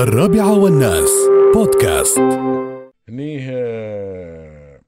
الرابعة 0.00 0.58
والناس. 0.58 1.10
بودكاست. 1.54 2.18
هنيه 3.08 3.50
آه، 3.52 4.80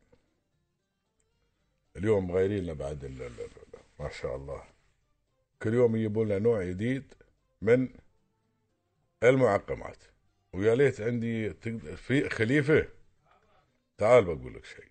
اليوم 1.96 2.28
مغيرين 2.28 2.64
لنا 2.64 2.72
بعد 2.72 3.04
ال- 3.04 3.30
ما 4.00 4.10
شاء 4.10 4.36
الله. 4.36 4.62
كل 5.62 5.74
يوم 5.74 5.96
يجيبوا 5.96 6.24
لنا 6.24 6.38
نوع 6.38 6.64
جديد 6.64 7.14
من 7.62 7.88
المعقمات. 9.22 10.04
ويا 10.52 10.74
ليت 10.74 11.00
عندي 11.00 11.50
في 11.96 12.28
خليفة. 12.28 12.88
تعال 13.98 14.24
بقول 14.24 14.54
لك 14.54 14.64
شيء. 14.64 14.88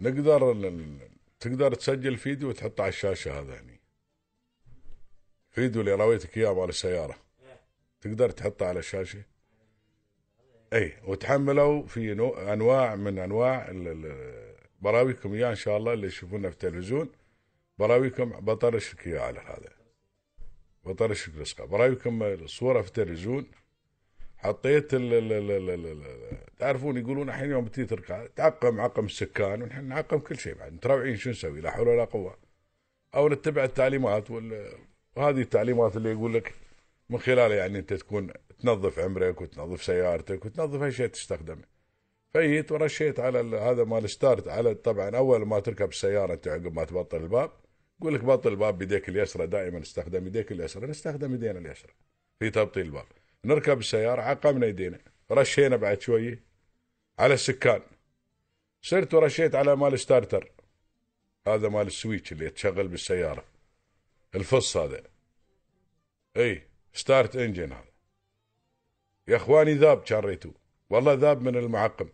نقدر 0.00 0.52
تقدر 1.40 1.74
تسجل 1.74 2.16
فيديو 2.16 2.48
وتحطه 2.48 2.82
على 2.82 2.88
الشاشة 2.88 3.40
هذا 3.40 3.60
هني. 3.60 3.80
فيديو 5.50 5.80
اللي 5.80 5.94
راويتك 5.94 6.38
إياه 6.38 6.54
مال 6.54 6.68
السيارة. 6.68 7.27
تقدر 8.00 8.30
تحطه 8.30 8.66
على 8.66 8.78
الشاشة؟ 8.78 9.22
إي 10.72 10.92
وتحملوا 11.06 11.86
في 11.86 12.14
نوع 12.14 12.52
أنواع 12.52 12.94
من 12.96 13.18
أنواع 13.18 13.72
براويكم 14.80 15.34
إياه 15.34 15.50
إن 15.50 15.54
شاء 15.54 15.76
الله 15.76 15.92
اللي 15.92 16.06
يشوفونا 16.06 16.48
في 16.48 16.54
التلفزيون. 16.54 17.08
براويكم 17.78 18.30
بطرش 18.30 18.94
لك 18.94 19.06
اياه 19.06 19.20
على 19.20 19.40
هذا. 19.40 19.72
بطرش 20.84 21.28
لك 21.28 21.36
رزقه. 21.38 21.64
براويكم 21.64 22.22
الصورة 22.22 22.82
في 22.82 22.88
التلفزيون. 22.88 23.46
حطيت 24.36 24.94
ال 24.94 25.14
ال 25.14 25.32
ال 25.32 25.50
ال 25.50 25.70
ال 25.70 25.86
ال 25.86 26.56
تعرفون 26.58 26.96
يقولون 26.96 27.28
الحين 27.28 27.50
يوم 27.50 27.66
تجي 27.66 27.84
تركع 27.84 28.26
تعقم 28.26 28.80
عقم 28.80 29.04
السكان 29.04 29.62
ونحن 29.62 29.84
نعقم 29.84 30.18
كل 30.18 30.38
شيء 30.38 30.54
بعد. 30.54 30.72
متروعين 30.72 31.16
شو 31.16 31.30
نسوي؟ 31.30 31.60
لا 31.60 31.70
حول 31.70 31.88
ولا 31.88 32.04
قوة. 32.04 32.38
أو 33.14 33.28
نتبع 33.28 33.64
التعليمات. 33.64 34.30
وهذه 34.30 35.40
التعليمات 35.40 35.96
اللي 35.96 36.10
يقول 36.10 36.34
لك 36.34 36.54
من 37.10 37.18
خلالها 37.18 37.56
يعني 37.56 37.78
أنت 37.78 37.92
تكون 37.94 38.32
تنظف 38.58 38.98
عمرك 38.98 39.40
وتنظف 39.40 39.84
سيارتك 39.84 40.44
وتنظف 40.44 40.82
أي 40.82 40.92
شيء 40.92 41.06
تستخدمه. 41.06 41.64
فجيت 42.34 42.72
ورشيت 42.72 43.20
على 43.20 43.38
هذا 43.56 43.84
مال 43.84 44.10
ستارت 44.10 44.48
على 44.48 44.74
طبعا 44.74 45.16
أول 45.16 45.46
ما 45.46 45.60
تركب 45.60 45.88
السيارة 45.88 46.34
أنت 46.34 46.48
عقب 46.48 46.74
ما 46.74 46.84
تبطل 46.84 47.16
الباب 47.16 47.50
يقول 48.00 48.14
لك 48.14 48.24
بطل 48.24 48.50
الباب 48.50 48.78
بيديك 48.78 49.08
اليسرى 49.08 49.46
دائما 49.46 49.80
استخدم 49.80 50.26
يديك 50.26 50.52
اليسرى 50.52 50.86
نستخدم 50.86 51.34
يدينا 51.34 51.58
اليسرى 51.58 51.92
في 52.40 52.50
تبطيل 52.50 52.86
الباب. 52.86 53.06
نركب 53.44 53.78
السيارة 53.78 54.22
عقمنا 54.22 54.66
يدينا. 54.66 54.98
رشينا 55.30 55.76
بعد 55.76 56.00
شوية 56.00 56.44
على 57.18 57.34
السكان. 57.34 57.80
صرت 58.82 59.14
ورشيت 59.14 59.54
على 59.54 59.76
مال 59.76 59.98
ستارتر. 59.98 60.52
هذا 61.46 61.68
مال 61.68 61.86
السويتش 61.86 62.32
اللي 62.32 62.50
تشغل 62.50 62.88
بالسيارة. 62.88 63.44
الفص 64.34 64.76
هذا. 64.76 65.02
اي 66.36 66.62
ستارت 66.98 67.36
انجن 67.36 67.72
هذا. 67.72 67.92
يا 69.28 69.36
اخواني 69.36 69.74
ذاب 69.74 70.04
ريتو 70.24 70.52
والله 70.90 71.12
ذاب 71.14 71.42
من 71.42 71.56
المعقم. 71.56 72.08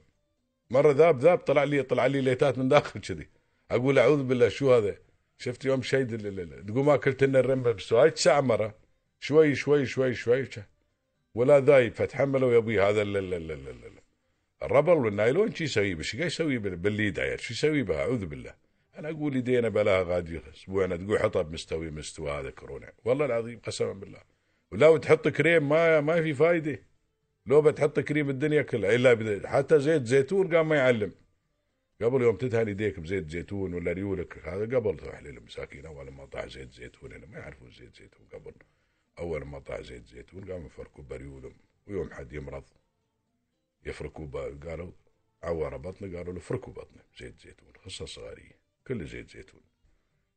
مرة 0.71 0.93
ذاب 0.93 1.21
ذاب 1.21 1.39
طلع 1.39 1.65
لي 1.65 1.83
طلع 1.83 2.07
لي 2.07 2.21
ليتات 2.21 2.59
من 2.59 2.69
داخل 2.69 3.01
كذي. 3.01 3.29
أقول 3.71 3.99
أعوذ 3.99 4.23
بالله 4.23 4.49
شو 4.49 4.75
هذا؟ 4.75 4.97
شفت 5.39 5.65
يوم 5.65 5.83
ال- 6.27 6.41
ال- 6.41 6.67
تقوم 6.67 6.91
أكلت 6.91 7.25
لنا 7.25 7.41
الرمه 7.41 7.73
بالسؤال 7.73 8.19
ساعه 8.19 8.41
مرة. 8.41 8.75
شوي 9.21 9.55
شوي 9.55 9.87
شوي 9.87 10.15
شوي. 10.15 10.45
ش- 10.45 10.61
ولا 11.35 11.61
ذايب 11.61 11.95
فتحملوا 11.95 12.57
أبوي 12.57 12.81
هذا 12.81 13.03
ال- 13.03 13.17
ال- 13.17 13.35
ال- 13.35 13.53
ال- 13.53 13.69
ال- 13.69 14.03
الربل 14.63 14.93
والنايلون. 14.93 15.55
شو 15.55 15.65
يسوي؟ 15.65 15.95
قاعد 15.95 16.27
يسوي 16.27 16.59
بال- 16.59 16.77
بالليد 16.77 17.21
عيال. 17.21 17.41
شو 17.41 17.55
يسوي 17.55 17.83
بها؟ 17.83 18.01
أعوذ 18.01 18.27
بالله. 18.27 18.55
أنا 18.99 19.11
أقول 19.11 19.37
يدينا 19.37 19.69
بلاها 19.69 20.03
غادي 20.03 20.41
اسبوعنا 20.55 20.97
تقول 20.97 21.19
حطها 21.19 21.43
بمستوي 21.43 21.91
مستوى 21.91 22.31
هذا 22.31 22.51
كورونا. 22.51 22.93
والله 23.05 23.27
العظيم 23.27 23.61
قسما 23.67 23.93
بالله. 23.93 24.34
ولو 24.75 24.97
تحط 24.97 25.29
كريم 25.29 25.69
ما 25.69 26.01
ما 26.01 26.23
في 26.23 26.35
فايدة. 26.35 26.79
لو 27.47 27.63
بتحط 27.63 28.01
كريم 28.01 28.31
الدنيا 28.31 28.63
كلها 28.63 28.95
إلا 28.95 29.49
حتى 29.49 29.81
زيت 29.81 30.07
زيتون 30.07 30.55
قام 30.55 30.69
ما 30.69 30.77
يعلم. 30.77 31.13
قبل 32.03 32.23
يوم 32.23 32.37
تدهن 32.37 32.69
يديك 32.69 33.01
بزيت 33.01 33.31
زيتون 33.31 33.75
ولا 33.75 33.93
ريولك 33.93 34.49
هذا 34.49 34.77
قبل 34.77 34.97
تروح 34.97 35.23
للمساكين 35.23 35.87
أول 35.87 36.11
ما 36.11 36.25
طاح 36.25 36.47
زيت 36.47 36.73
زيتون 36.73 37.25
ما 37.25 37.39
يعرفون 37.39 37.71
زيت 37.71 37.97
زيتون 37.97 38.27
قبل. 38.33 38.53
أول 39.19 39.45
ما 39.45 39.59
طاح 39.59 39.81
زيت 39.81 40.07
زيتون 40.07 40.53
قاموا 40.53 40.67
يفركوا 40.67 41.05
بريولهم 41.05 41.57
ويوم 41.87 42.11
حد 42.13 42.33
يمرض 42.33 42.65
يفركوا 43.87 44.27
قالوا 44.69 44.93
عور 45.43 45.77
بطنه 45.77 46.17
قالوا 46.17 46.35
له 46.35 46.41
فركوا 46.41 46.73
بطنه 46.73 47.03
زيت 47.19 47.41
زيتون 47.41 47.73
خصه 47.85 48.07
صغاريه 48.07 48.59
كله 48.87 49.05
زيت 49.05 49.31
زيتون. 49.31 49.61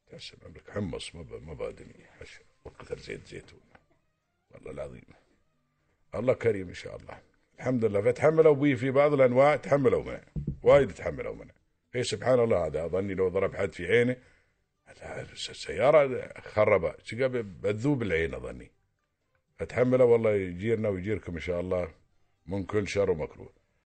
تحسب 0.07 0.37
عمرك 0.45 0.69
حمص 0.69 1.15
ما 1.15 1.23
ما 1.39 1.83
حش 2.19 2.39
وكثر 2.65 2.99
زيت 2.99 3.27
زيتون. 3.27 3.59
والله 4.57 4.71
العظيم. 4.71 5.03
الله 6.15 6.33
كريم 6.33 6.67
إن 6.67 6.73
شاء 6.73 6.95
الله. 6.95 7.19
الحمد 7.59 7.85
لله. 7.85 8.01
فتحملوا 8.01 8.55
بي 8.55 8.75
في 8.75 8.91
بعض 8.91 9.13
الأنواع 9.13 9.55
تحملوا 9.55 10.03
منه 10.03 10.23
وايد 10.63 10.91
تحملوا 10.91 11.35
منه 11.35 11.53
اي 11.95 12.03
سبحان 12.03 12.39
الله 12.39 12.65
هذا 12.65 12.85
أظني 12.85 13.13
لو 13.13 13.29
ضرب 13.29 13.55
حد 13.55 13.73
في 13.73 13.85
عينه 13.85 14.15
السيارة 15.31 16.33
خربها 16.41 16.95
شقا 17.03 17.27
بتذوب 17.27 18.01
العين 18.01 18.33
أظني. 18.33 18.71
فتحملوا 19.57 20.05
والله 20.05 20.31
يجيرنا 20.33 20.89
ويجيركم 20.89 21.33
إن 21.33 21.39
شاء 21.39 21.59
الله. 21.59 21.93
من 22.45 22.63
كل 22.63 22.87
شر 22.87 23.11
ومكروه. 23.11 23.56